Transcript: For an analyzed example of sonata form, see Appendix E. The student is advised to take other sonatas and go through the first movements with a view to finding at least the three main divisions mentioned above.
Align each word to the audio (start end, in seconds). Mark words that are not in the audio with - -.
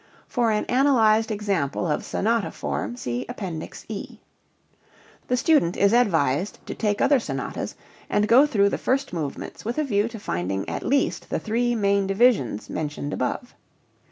For 0.27 0.49
an 0.49 0.65
analyzed 0.65 1.29
example 1.29 1.85
of 1.85 2.03
sonata 2.03 2.49
form, 2.49 2.95
see 2.97 3.23
Appendix 3.29 3.85
E. 3.87 4.17
The 5.27 5.37
student 5.37 5.77
is 5.77 5.93
advised 5.93 6.57
to 6.65 6.73
take 6.73 7.01
other 7.01 7.19
sonatas 7.19 7.75
and 8.09 8.27
go 8.27 8.47
through 8.47 8.69
the 8.69 8.79
first 8.79 9.13
movements 9.13 9.63
with 9.63 9.77
a 9.77 9.83
view 9.83 10.07
to 10.07 10.17
finding 10.17 10.67
at 10.67 10.81
least 10.81 11.29
the 11.29 11.37
three 11.37 11.75
main 11.75 12.07
divisions 12.07 12.67
mentioned 12.67 13.13
above. 13.13 13.53